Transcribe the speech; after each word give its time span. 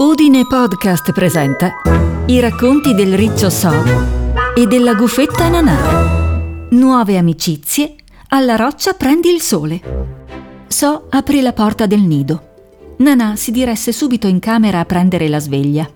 Udine 0.00 0.46
Podcast 0.46 1.12
presenta 1.12 1.72
i 2.24 2.40
racconti 2.40 2.94
del 2.94 3.14
riccio 3.14 3.50
So 3.50 3.70
e 4.56 4.66
della 4.66 4.94
gufetta 4.94 5.50
Nanà. 5.50 6.68
Nuove 6.70 7.18
amicizie, 7.18 7.96
alla 8.28 8.56
roccia 8.56 8.94
prendi 8.94 9.28
il 9.28 9.42
sole. 9.42 9.80
So 10.68 11.04
aprì 11.10 11.42
la 11.42 11.52
porta 11.52 11.84
del 11.84 12.00
nido. 12.00 12.42
Nanà 12.96 13.36
si 13.36 13.50
diresse 13.50 13.92
subito 13.92 14.26
in 14.26 14.38
camera 14.38 14.78
a 14.78 14.86
prendere 14.86 15.28
la 15.28 15.38
sveglia. 15.38 15.86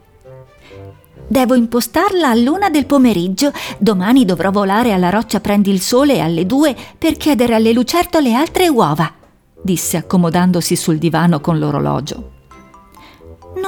Devo 1.27 1.55
impostarla 1.55 2.29
all'una 2.29 2.69
del 2.69 2.85
pomeriggio. 2.85 3.53
Domani 3.79 4.27
dovrò 4.27 4.51
volare 4.51 4.93
alla 4.93 5.09
roccia 5.09 5.41
Prendi 5.41 5.71
il 5.71 5.81
Sole 5.81 6.21
alle 6.21 6.45
due 6.45 6.77
per 6.99 7.17
chiedere 7.17 7.55
alle 7.55 7.73
lucertole 7.73 8.35
altre 8.35 8.69
uova, 8.69 9.11
disse 9.63 9.97
accomodandosi 9.97 10.77
sul 10.77 10.99
divano 10.99 11.41
con 11.41 11.59
l'orologio. 11.59 12.34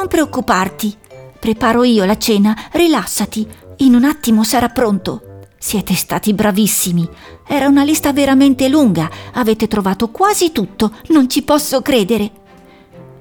Non 0.07 0.15
preoccuparti, 0.15 0.97
preparo 1.37 1.83
io 1.83 2.05
la 2.05 2.17
cena, 2.17 2.57
rilassati, 2.71 3.45
in 3.79 3.93
un 3.93 4.05
attimo 4.05 4.45
sarà 4.45 4.69
pronto. 4.69 5.49
Siete 5.59 5.97
stati 5.97 6.33
bravissimi. 6.33 7.09
Era 7.45 7.67
una 7.67 7.83
lista 7.83 8.13
veramente 8.13 8.69
lunga, 8.69 9.11
avete 9.33 9.67
trovato 9.67 10.11
quasi 10.11 10.53
tutto, 10.53 10.93
non 11.09 11.29
ci 11.29 11.43
posso 11.43 11.83
credere. 11.83 12.31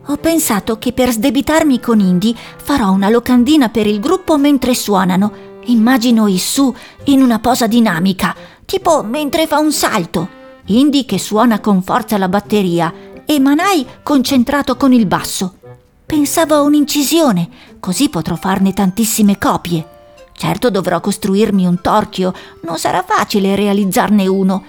Ho 0.05 0.17
pensato 0.17 0.77
che 0.77 0.93
per 0.93 1.09
sdebitarmi 1.09 1.79
con 1.79 1.99
Indy 1.99 2.35
farò 2.57 2.91
una 2.91 3.09
locandina 3.09 3.69
per 3.69 3.87
il 3.87 3.99
gruppo 3.99 4.37
mentre 4.37 4.75
suonano. 4.75 5.31
Immagino 5.65 6.27
Issu 6.27 6.71
in 7.05 7.23
una 7.23 7.39
posa 7.39 7.65
dinamica, 7.65 8.35
tipo 8.63 9.01
mentre 9.01 9.47
fa 9.47 9.57
un 9.57 9.71
salto. 9.71 10.29
Indy 10.65 11.05
che 11.05 11.17
suona 11.17 11.59
con 11.59 11.81
forza 11.81 12.19
la 12.19 12.29
batteria 12.29 12.93
e 13.25 13.39
Manai 13.39 13.83
concentrato 14.03 14.77
con 14.77 14.93
il 14.93 15.07
basso. 15.07 15.55
Pensavo 16.05 16.55
a 16.55 16.61
un'incisione, 16.61 17.49
così 17.79 18.09
potrò 18.09 18.35
farne 18.35 18.73
tantissime 18.73 19.37
copie. 19.37 19.93
Certo 20.33 20.69
dovrò 20.69 20.99
costruirmi 20.99 21.65
un 21.65 21.81
torchio, 21.81 22.33
non 22.61 22.77
sarà 22.77 23.03
facile 23.03 23.55
realizzarne 23.55 24.27
uno, 24.27 24.63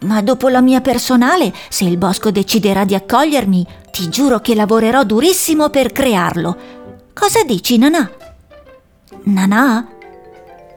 ma 0.00 0.22
dopo 0.22 0.48
la 0.48 0.60
mia 0.60 0.80
personale, 0.80 1.52
se 1.68 1.84
il 1.84 1.98
bosco 1.98 2.30
deciderà 2.30 2.84
di 2.84 2.94
accogliermi, 2.94 3.66
ti 3.92 4.08
giuro 4.08 4.40
che 4.40 4.54
lavorerò 4.54 5.04
durissimo 5.04 5.68
per 5.68 5.92
crearlo. 5.92 6.56
Cosa 7.12 7.42
dici, 7.44 7.76
Nanà? 7.76 8.10
Nanà? 9.24 9.86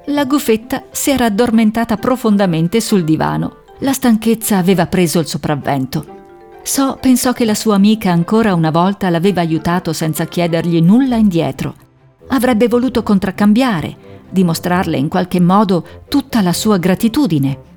La 0.07 0.25
gufetta 0.25 0.83
si 0.91 1.11
era 1.11 1.25
addormentata 1.25 1.95
profondamente 1.95 2.81
sul 2.81 3.05
divano. 3.05 3.61
La 3.79 3.93
stanchezza 3.93 4.57
aveva 4.57 4.87
preso 4.87 5.19
il 5.19 5.27
sopravvento. 5.27 6.22
So 6.63 6.97
pensò 6.99 7.33
che 7.33 7.45
la 7.45 7.55
sua 7.55 7.75
amica 7.75 8.11
ancora 8.11 8.53
una 8.53 8.71
volta 8.71 9.09
l'aveva 9.09 9.41
aiutato 9.41 9.93
senza 9.93 10.25
chiedergli 10.25 10.81
nulla 10.81 11.17
indietro. 11.17 11.75
Avrebbe 12.27 12.67
voluto 12.67 13.03
contraccambiare, 13.03 13.95
dimostrarle 14.29 14.97
in 14.97 15.09
qualche 15.09 15.39
modo 15.39 15.85
tutta 16.07 16.41
la 16.41 16.53
sua 16.53 16.77
gratitudine 16.77 17.71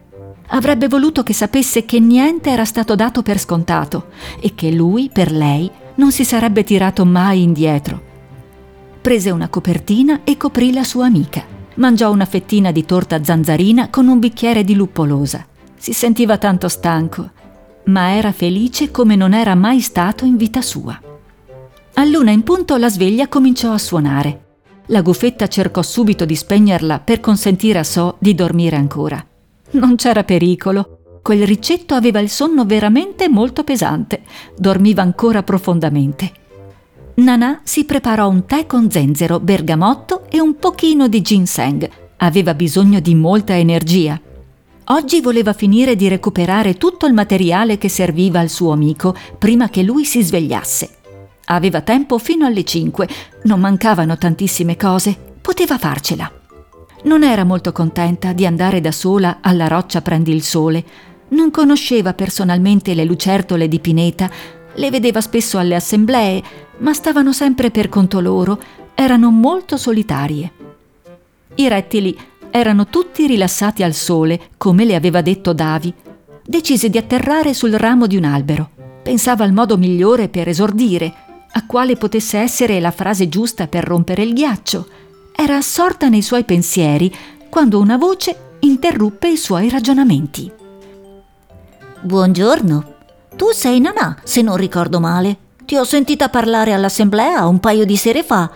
Avrebbe 0.49 0.87
voluto 0.87 1.23
che 1.23 1.33
sapesse 1.33 1.85
che 1.85 1.99
niente 1.99 2.51
era 2.51 2.65
stato 2.65 2.95
dato 2.95 3.23
per 3.23 3.39
scontato 3.39 4.07
e 4.41 4.55
che 4.55 4.71
lui, 4.71 5.11
per 5.13 5.33
lei, 5.33 5.69
non 5.97 6.13
si 6.13 6.25
sarebbe 6.25 6.63
tirato 6.63 7.05
mai 7.05 7.43
indietro. 7.43 8.01
Prese 9.01 9.31
una 9.31 9.49
copertina 9.49 10.21
e 10.23 10.37
coprì 10.37 10.73
la 10.73 10.85
sua 10.85 11.07
amica. 11.07 11.45
Mangiò 11.77 12.11
una 12.13 12.25
fettina 12.25 12.71
di 12.71 12.85
torta 12.85 13.23
zanzarina 13.23 13.91
con 13.91 14.07
un 14.07 14.19
bicchiere 14.19 14.63
di 14.63 14.75
luppolosa. 14.75 15.45
Si 15.77 15.93
sentiva 15.93 16.39
tanto 16.39 16.69
stanco, 16.69 17.31
ma 17.87 18.15
era 18.15 18.33
felice 18.33 18.91
come 18.91 19.17
non 19.17 19.35
era 19.35 19.55
mai 19.55 19.81
stato 19.81 20.25
in 20.25 20.37
vita 20.37 20.63
sua. 20.63 21.01
A 21.95 22.05
luna 22.05 22.31
in 22.31 22.43
punto 22.43 22.77
la 22.77 22.89
sveglia 22.89 23.29
cominciò 23.29 23.73
a 23.73 23.79
suonare. 23.79 24.45
La 24.87 25.03
gufetta 25.03 25.49
cercò 25.49 25.83
subito 25.83 26.25
di 26.25 26.37
spegnerla 26.37 27.01
per 27.01 27.21
consentire 27.21 27.79
a 27.79 27.85
So 27.85 28.17
di 28.19 28.35
dormire 28.35 28.77
ancora. 28.77 29.25
Non 29.73 29.97
c'era 29.97 30.23
pericolo. 30.23 31.19
Quel 31.23 31.45
ricetto 31.45 31.95
aveva 31.95 32.21
il 32.21 32.29
sonno 32.29 32.65
veramente 32.65 33.29
molto 33.29 33.65
pesante. 33.65 34.23
Dormiva 34.57 35.03
ancora 35.03 35.43
profondamente. 35.43 36.33
Nanà 37.15 37.61
si 37.65 37.85
preparò 37.85 38.29
un 38.29 38.45
tè 38.45 38.67
con 38.67 38.91
zenzero, 38.91 39.41
bergamotto 39.41 40.27
e 40.29 40.41
un 40.41 40.57
pochino 40.57 41.09
di 41.09 41.23
ginseng. 41.23 41.89
Aveva 42.19 42.55
bisogno 42.55 43.01
di 43.01 43.15
molta 43.15 43.57
energia. 43.57 44.21
Oggi 44.89 45.21
voleva 45.21 45.53
finire 45.53 45.97
di 45.97 46.07
recuperare 46.07 46.75
tutto 46.75 47.07
il 47.07 47.13
materiale 47.13 47.77
che 47.77 47.89
serviva 47.89 48.39
al 48.39 48.49
suo 48.49 48.71
amico 48.71 49.17
prima 49.37 49.69
che 49.69 49.83
lui 49.83 50.05
si 50.05 50.23
svegliasse. 50.23 50.91
Aveva 51.47 51.81
tempo 51.81 52.19
fino 52.19 52.47
alle 52.47 52.63
5, 52.63 53.09
non 53.45 53.59
mancavano 53.59 54.17
tantissime 54.17 54.77
cose, 54.77 55.17
poteva 55.41 55.77
farcela. 55.77 56.31
Non 57.03 57.25
era 57.25 57.43
molto 57.43 57.73
contenta 57.73 58.33
di 58.33 58.47
andare 58.47 58.81
da 58.81 58.93
sola 58.93 59.39
alla 59.41 59.67
roccia 59.67 60.03
Prendi 60.03 60.33
il 60.33 60.43
Sole. 60.43 60.85
Non 61.29 61.51
conosceva 61.51 62.15
personalmente 62.15 62.95
le 62.95 63.05
lucertole 63.05 63.67
di 63.67 63.81
Pineta, 63.81 64.31
le 64.73 64.91
vedeva 64.91 65.21
spesso 65.21 65.59
alle 65.59 65.75
assemblee, 65.75 66.41
ma 66.79 66.93
stavano 66.93 67.33
sempre 67.33 67.73
per 67.73 67.89
conto 67.89 68.21
loro, 68.21 68.61
erano 68.95 69.31
molto 69.31 69.77
solitarie. 69.77 70.53
I 71.57 71.69
rettili 71.69 72.17
erano 72.51 72.87
tutti 72.87 73.27
rilassati 73.27 73.83
al 73.83 73.95
sole, 73.95 74.51
come 74.57 74.85
le 74.85 74.95
aveva 74.95 75.21
detto 75.21 75.53
Davi. 75.53 75.93
Decise 76.45 76.89
di 76.89 76.99
atterrare 76.99 77.55
sul 77.55 77.73
ramo 77.73 78.07
di 78.07 78.17
un 78.17 78.25
albero. 78.25 78.71
Pensava 79.03 79.45
al 79.45 79.53
modo 79.53 79.77
migliore 79.77 80.29
per 80.29 80.49
esordire, 80.49 81.15
a 81.53 81.65
quale 81.67 81.97
potesse 81.97 82.39
essere 82.39 82.81
la 82.81 82.91
frase 82.91 83.29
giusta 83.29 83.67
per 83.67 83.85
rompere 83.85 84.23
il 84.23 84.35
ghiaccio 84.35 84.87
era 85.39 85.57
assorta 85.57 86.09
nei 86.09 86.23
suoi 86.23 86.45
pensieri 86.45 87.15
quando 87.51 87.79
una 87.79 87.99
voce 87.99 88.55
interruppe 88.61 89.29
i 89.29 89.37
suoi 89.37 89.69
ragionamenti. 89.69 90.51
Buongiorno, 92.01 92.95
tu 93.37 93.51
sei 93.53 93.81
Nanà, 93.81 94.19
se 94.25 94.41
non 94.41 94.57
ricordo 94.57 94.99
male. 94.99 95.37
Ti 95.67 95.77
ho 95.77 95.85
sentita 95.85 96.31
parlare 96.31 96.73
all'assemblea 96.73 97.47
un 97.47 97.61
paio 97.61 97.85
di 97.85 97.97
sere 97.97 98.23
fa, 98.23 98.51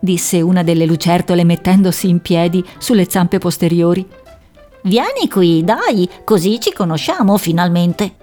disse 0.00 0.40
una 0.40 0.62
delle 0.62 0.86
lucertole 0.86 1.44
mettendosi 1.44 2.08
in 2.08 2.20
piedi 2.20 2.64
sulle 2.78 3.08
zampe 3.08 3.38
posteriori. 3.38 4.06
Vieni 4.82 5.28
qui, 5.28 5.62
dai, 5.62 6.08
così 6.24 6.58
ci 6.58 6.72
conosciamo 6.72 7.36
finalmente. 7.36 8.14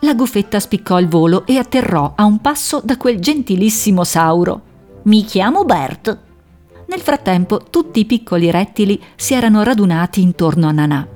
La 0.00 0.14
gufetta 0.14 0.58
spiccò 0.58 0.98
il 0.98 1.08
volo 1.08 1.46
e 1.46 1.56
atterrò 1.56 2.12
a 2.16 2.24
un 2.24 2.40
passo 2.40 2.80
da 2.82 2.96
quel 2.96 3.20
gentilissimo 3.20 4.02
Sauro. 4.02 4.62
Mi 5.02 5.24
chiamo 5.24 5.64
Bert. 5.64 6.18
Nel 6.86 7.00
frattempo 7.00 7.60
tutti 7.70 8.00
i 8.00 8.06
piccoli 8.06 8.50
rettili 8.50 9.00
si 9.14 9.34
erano 9.34 9.62
radunati 9.62 10.20
intorno 10.20 10.66
a 10.66 10.72
Nanà. 10.72 11.06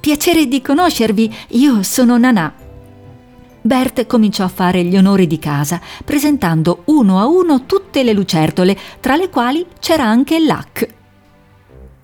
Piacere 0.00 0.46
di 0.46 0.60
conoscervi, 0.60 1.34
io 1.50 1.82
sono 1.82 2.18
Nanà. 2.18 2.63
Bert 3.66 4.04
cominciò 4.04 4.44
a 4.44 4.48
fare 4.48 4.84
gli 4.84 4.94
onori 4.94 5.26
di 5.26 5.38
casa, 5.38 5.80
presentando 6.04 6.82
uno 6.88 7.18
a 7.18 7.26
uno 7.26 7.64
tutte 7.64 8.02
le 8.02 8.12
lucertole, 8.12 8.76
tra 9.00 9.16
le 9.16 9.30
quali 9.30 9.64
c'era 9.80 10.04
anche 10.04 10.38
Lac. 10.38 10.88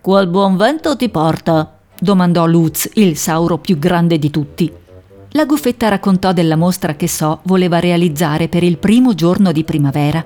Qual 0.01 0.27
buon 0.27 0.57
vento 0.57 0.97
ti 0.97 1.11
porta? 1.11 1.81
domandò 2.01 2.47
Lutz, 2.47 2.89
il 2.95 3.15
sauro 3.19 3.59
più 3.59 3.79
grande 3.79 4.19
di 4.19 4.31
tutti. 4.31 4.73
La 5.33 5.45
gufetta 5.45 5.89
raccontò 5.89 6.33
della 6.33 6.57
mostra 6.57 6.95
che 6.95 7.07
So 7.07 7.41
voleva 7.43 7.79
realizzare 7.79 8.49
per 8.49 8.63
il 8.63 8.79
primo 8.79 9.13
giorno 9.13 9.53
di 9.53 9.63
primavera 9.63 10.25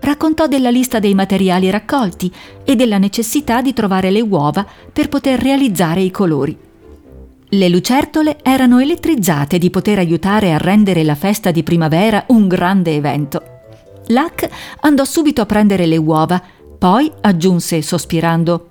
raccontò 0.00 0.46
della 0.46 0.70
lista 0.70 1.00
dei 1.00 1.12
materiali 1.12 1.70
raccolti 1.70 2.32
e 2.64 2.76
della 2.76 2.98
necessità 2.98 3.60
di 3.60 3.72
trovare 3.72 4.10
le 4.12 4.20
uova 4.20 4.64
per 4.92 5.08
poter 5.08 5.40
realizzare 5.40 6.00
i 6.00 6.12
colori. 6.12 6.67
Le 7.50 7.68
lucertole 7.68 8.38
erano 8.42 8.78
elettrizzate 8.78 9.58
di 9.58 9.70
poter 9.70 9.98
aiutare 9.98 10.52
a 10.52 10.58
rendere 10.58 11.02
la 11.02 11.14
festa 11.14 11.50
di 11.50 11.62
primavera 11.62 12.24
un 12.28 12.46
grande 12.46 12.94
evento. 12.94 13.42
Lac 14.08 14.48
andò 14.80 15.04
subito 15.04 15.40
a 15.40 15.46
prendere 15.46 15.86
le 15.86 15.96
uova, 15.96 16.42
poi 16.78 17.10
aggiunse 17.20 17.82
sospirando 17.82 18.70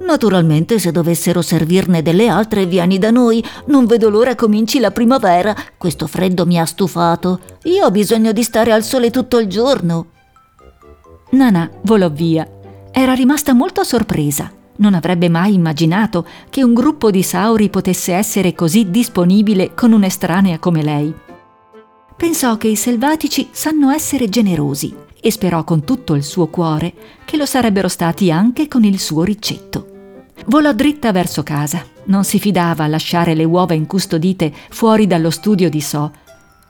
Naturalmente 0.00 0.78
se 0.78 0.92
dovessero 0.92 1.42
servirne 1.42 2.02
delle 2.02 2.28
altre 2.28 2.66
vieni 2.66 2.98
da 2.98 3.10
noi, 3.10 3.44
non 3.66 3.86
vedo 3.86 4.08
l'ora 4.08 4.34
cominci 4.34 4.78
la 4.78 4.92
primavera, 4.92 5.54
questo 5.76 6.06
freddo 6.06 6.46
mi 6.46 6.58
ha 6.58 6.64
stufato, 6.64 7.40
io 7.64 7.84
ho 7.84 7.90
bisogno 7.90 8.32
di 8.32 8.42
stare 8.42 8.72
al 8.72 8.84
sole 8.84 9.10
tutto 9.10 9.38
il 9.38 9.48
giorno. 9.48 10.06
Nana 11.30 11.68
volò 11.82 12.08
via. 12.08 12.48
Era 12.90 13.12
rimasta 13.12 13.52
molto 13.52 13.82
sorpresa. 13.82 14.50
Non 14.78 14.94
avrebbe 14.94 15.28
mai 15.28 15.54
immaginato 15.54 16.26
che 16.50 16.62
un 16.62 16.72
gruppo 16.72 17.10
di 17.10 17.22
sauri 17.22 17.68
potesse 17.68 18.14
essere 18.14 18.54
così 18.54 18.90
disponibile 18.90 19.74
con 19.74 19.92
un'estranea 19.92 20.58
come 20.58 20.82
lei. 20.82 21.12
Pensò 22.16 22.56
che 22.56 22.68
i 22.68 22.76
selvatici 22.76 23.48
sanno 23.50 23.90
essere 23.90 24.28
generosi 24.28 24.94
e 25.20 25.30
sperò 25.30 25.64
con 25.64 25.84
tutto 25.84 26.14
il 26.14 26.22
suo 26.22 26.46
cuore 26.46 26.92
che 27.24 27.36
lo 27.36 27.46
sarebbero 27.46 27.88
stati 27.88 28.30
anche 28.30 28.68
con 28.68 28.84
il 28.84 28.98
suo 28.98 29.22
ricetto. 29.24 29.86
Volò 30.46 30.72
dritta 30.72 31.12
verso 31.12 31.42
casa. 31.42 31.84
Non 32.04 32.24
si 32.24 32.38
fidava 32.38 32.84
a 32.84 32.88
lasciare 32.88 33.34
le 33.34 33.44
uova 33.44 33.74
incustodite 33.74 34.52
fuori 34.70 35.06
dallo 35.06 35.30
studio 35.30 35.68
di 35.68 35.80
So. 35.80 36.10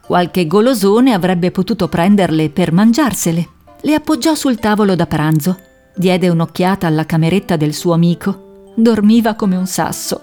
Qualche 0.05 0.47
golosone 0.47 1.13
avrebbe 1.13 1.51
potuto 1.51 1.87
prenderle 1.87 2.49
per 2.49 2.71
mangiarsele 2.71 3.47
Le 3.81 3.93
appoggiò 3.93 4.35
sul 4.35 4.57
tavolo 4.57 4.95
da 4.95 5.05
pranzo, 5.05 5.57
diede 5.99 6.29
un'occhiata 6.29 6.87
alla 6.87 7.05
cameretta 7.05 7.57
del 7.57 7.73
suo 7.73 7.91
amico. 7.91 8.71
Dormiva 8.73 9.33
come 9.33 9.57
un 9.57 9.67
sasso. 9.67 10.21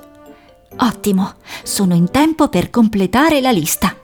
Ottimo, 0.78 1.34
sono 1.62 1.94
in 1.94 2.11
tempo 2.11 2.49
per 2.49 2.70
completare 2.70 3.43
la 3.43 3.50
lista. 3.50 3.94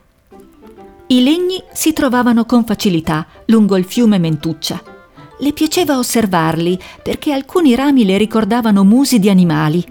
I 1.07 1.23
legni 1.23 1.63
si 1.73 1.95
trovavano 1.95 2.45
con 2.45 2.67
facilità 2.67 3.27
lungo 3.47 3.79
il 3.79 3.87
fiume 3.87 4.19
Mentuccia. 4.19 4.83
Le 5.39 5.53
piaceva 5.55 5.97
osservarli 5.97 6.79
perché 7.03 7.33
alcuni 7.33 7.75
rami 7.75 8.05
le 8.05 8.19
ricordavano 8.19 8.85
musi 8.85 9.19
di 9.19 9.31
animali, 9.31 9.83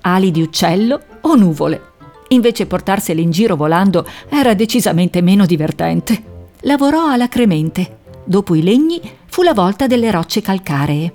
ali 0.00 0.30
di 0.30 0.40
uccello 0.40 0.98
o 1.20 1.34
nuvole. 1.34 1.82
Invece 2.28 2.64
portarseli 2.64 3.20
in 3.20 3.30
giro 3.30 3.54
volando 3.54 4.06
era 4.30 4.54
decisamente 4.54 5.20
meno 5.20 5.44
divertente. 5.44 6.22
Lavorò 6.60 7.10
alla 7.10 7.28
cremente. 7.28 7.97
Dopo 8.28 8.54
i 8.54 8.62
legni 8.62 9.00
fu 9.24 9.40
la 9.40 9.54
volta 9.54 9.86
delle 9.86 10.10
rocce 10.10 10.42
calcaree. 10.42 11.12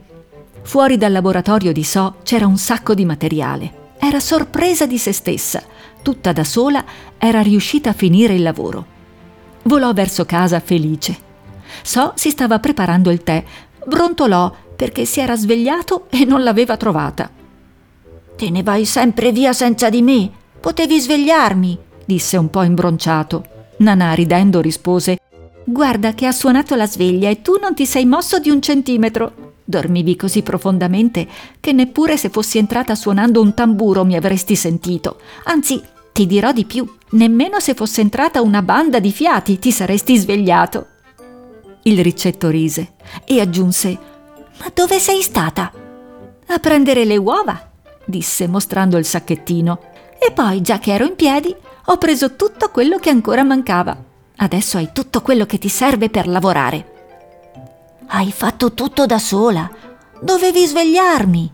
Fuori 0.63 0.97
dal 0.97 1.11
laboratorio 1.11 1.71
di 1.71 1.83
So 1.83 2.15
c'era 2.23 2.47
un 2.47 2.57
sacco 2.57 2.95
di 2.95 3.05
materiale. 3.05 3.91
Era 3.99 4.19
sorpresa 4.19 4.87
di 4.87 4.97
se 4.97 5.11
stessa. 5.11 5.61
Tutta 6.01 6.31
da 6.31 6.43
sola 6.43 6.83
era 7.19 7.41
riuscita 7.41 7.91
a 7.91 7.93
finire 7.93 8.33
il 8.33 8.41
lavoro. 8.41 8.85
Volò 9.65 9.93
verso 9.93 10.25
casa 10.25 10.59
felice. 10.59 11.15
So 11.83 12.13
si 12.15 12.31
stava 12.31 12.57
preparando 12.57 13.11
il 13.11 13.21
tè. 13.21 13.43
Brontolò 13.85 14.51
perché 14.75 15.05
si 15.05 15.19
era 15.19 15.35
svegliato 15.35 16.07
e 16.09 16.25
non 16.25 16.41
l'aveva 16.41 16.77
trovata. 16.77 17.29
Te 18.35 18.49
ne 18.49 18.63
vai 18.63 18.85
sempre 18.85 19.31
via 19.31 19.53
senza 19.53 19.91
di 19.91 20.01
me. 20.01 20.31
Potevi 20.59 20.99
svegliarmi, 20.99 21.77
disse 22.05 22.37
un 22.37 22.49
po' 22.49 22.63
imbronciato. 22.63 23.45
Nanà 23.77 24.13
ridendo 24.13 24.61
rispose 24.61 25.19
Guarda 25.65 26.13
che 26.13 26.25
ha 26.25 26.31
suonato 26.31 26.75
la 26.75 26.87
sveglia 26.87 27.29
e 27.29 27.41
tu 27.41 27.57
non 27.59 27.73
ti 27.73 27.85
sei 27.85 28.05
mosso 28.05 28.39
di 28.39 28.49
un 28.49 28.61
centimetro. 28.61 29.51
Dormivi 29.63 30.17
così 30.17 30.41
profondamente 30.41 31.25
che 31.59 31.71
neppure 31.71 32.17
se 32.17 32.29
fossi 32.29 32.57
entrata 32.57 32.95
suonando 32.95 33.41
un 33.41 33.53
tamburo 33.53 34.03
mi 34.03 34.15
avresti 34.15 34.55
sentito. 34.55 35.19
Anzi, 35.45 35.81
ti 36.11 36.27
dirò 36.27 36.51
di 36.51 36.65
più, 36.65 36.85
nemmeno 37.11 37.59
se 37.59 37.73
fosse 37.73 38.01
entrata 38.01 38.41
una 38.41 38.61
banda 38.61 38.99
di 38.99 39.11
fiati 39.11 39.57
ti 39.57 39.71
saresti 39.71 40.17
svegliato. 40.17 40.87
Il 41.83 42.03
ricetto 42.03 42.49
rise 42.49 42.93
e 43.25 43.39
aggiunse 43.39 43.97
Ma 44.59 44.71
dove 44.73 44.99
sei 44.99 45.21
stata? 45.21 45.71
A 46.47 46.59
prendere 46.59 47.05
le 47.05 47.17
uova, 47.17 47.71
disse 48.05 48.47
mostrando 48.47 48.97
il 48.97 49.05
sacchettino. 49.05 49.79
E 50.19 50.31
poi, 50.31 50.61
già 50.61 50.77
che 50.79 50.93
ero 50.93 51.05
in 51.05 51.15
piedi, 51.15 51.53
ho 51.85 51.97
preso 51.97 52.35
tutto 52.35 52.69
quello 52.69 52.97
che 52.97 53.09
ancora 53.09 53.43
mancava. 53.43 54.11
Adesso 54.43 54.75
hai 54.75 54.89
tutto 54.91 55.21
quello 55.21 55.45
che 55.45 55.57
ti 55.57 55.69
serve 55.69 56.09
per 56.09 56.27
lavorare. 56.27 56.91
Hai 58.07 58.29
fatto 58.29 58.73
tutto 58.73 59.05
da 59.05 59.17
sola. 59.17 59.71
Dovevi 60.21 60.65
svegliarmi. 60.65 61.51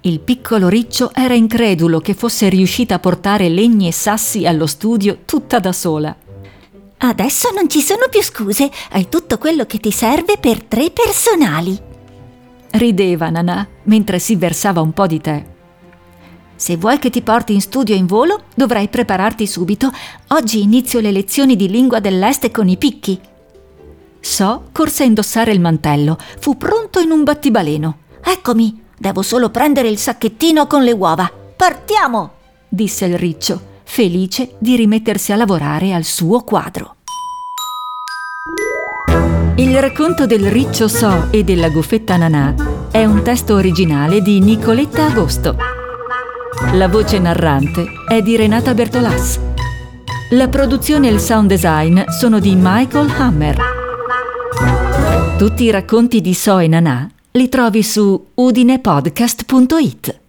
Il 0.00 0.20
piccolo 0.20 0.68
riccio 0.68 1.12
era 1.12 1.34
incredulo 1.34 2.00
che 2.00 2.14
fosse 2.14 2.48
riuscita 2.48 2.94
a 2.94 2.98
portare 2.98 3.50
legni 3.50 3.88
e 3.88 3.92
sassi 3.92 4.46
allo 4.46 4.66
studio 4.66 5.18
tutta 5.26 5.58
da 5.58 5.72
sola. 5.74 6.16
Adesso 6.96 7.50
non 7.54 7.68
ci 7.68 7.82
sono 7.82 8.06
più 8.08 8.22
scuse, 8.22 8.70
hai 8.92 9.10
tutto 9.10 9.36
quello 9.36 9.66
che 9.66 9.76
ti 9.76 9.90
serve 9.90 10.38
per 10.38 10.62
tre 10.62 10.90
personali. 10.90 11.78
Rideva 12.70 13.28
Nanà 13.28 13.68
mentre 13.82 14.18
si 14.18 14.34
versava 14.36 14.80
un 14.80 14.92
po' 14.92 15.06
di 15.06 15.20
tè. 15.20 15.44
Se 16.56 16.76
vuoi 16.76 16.98
che 16.98 17.10
ti 17.10 17.22
porti 17.22 17.52
in 17.52 17.60
studio 17.60 17.94
in 17.94 18.06
volo, 18.06 18.44
dovrai 18.54 18.88
prepararti 18.88 19.46
subito. 19.46 19.92
Oggi 20.28 20.62
inizio 20.62 21.00
le 21.00 21.10
lezioni 21.10 21.56
di 21.56 21.68
lingua 21.68 22.00
dell'Est 22.00 22.50
con 22.50 22.68
i 22.68 22.76
picchi. 22.76 23.18
So 24.20 24.68
corse 24.72 25.02
a 25.02 25.06
indossare 25.06 25.52
il 25.52 25.60
mantello. 25.60 26.16
Fu 26.38 26.56
pronto 26.56 27.00
in 27.00 27.10
un 27.10 27.24
battibaleno. 27.24 27.98
Eccomi, 28.22 28.82
devo 28.96 29.22
solo 29.22 29.50
prendere 29.50 29.88
il 29.88 29.98
sacchettino 29.98 30.66
con 30.66 30.82
le 30.82 30.92
uova. 30.92 31.30
Partiamo! 31.56 32.32
disse 32.68 33.04
il 33.04 33.18
riccio, 33.18 33.60
felice 33.84 34.54
di 34.58 34.76
rimettersi 34.76 35.32
a 35.32 35.36
lavorare 35.36 35.92
al 35.92 36.04
suo 36.04 36.40
quadro. 36.40 36.96
Il 39.56 39.78
racconto 39.80 40.26
del 40.26 40.50
riccio 40.50 40.88
So 40.88 41.28
e 41.30 41.44
della 41.44 41.68
goffetta 41.68 42.16
Nanà 42.16 42.54
è 42.90 43.04
un 43.04 43.22
testo 43.22 43.54
originale 43.54 44.20
di 44.20 44.40
Nicoletta 44.40 45.06
Agosto. 45.06 45.83
La 46.74 46.88
voce 46.88 47.18
narrante 47.18 47.84
è 48.06 48.22
di 48.22 48.36
Renata 48.36 48.74
Bertolas. 48.74 49.38
La 50.30 50.48
produzione 50.48 51.08
e 51.08 51.12
il 51.12 51.20
sound 51.20 51.48
design 51.48 52.00
sono 52.08 52.38
di 52.38 52.54
Michael 52.56 53.10
Hammer. 53.18 53.56
Tutti 55.36 55.64
i 55.64 55.70
racconti 55.70 56.20
di 56.20 56.32
So 56.32 56.58
e 56.58 56.68
Nanà 56.68 57.10
li 57.32 57.48
trovi 57.48 57.82
su 57.82 58.26
udinepodcast.it. 58.34 60.23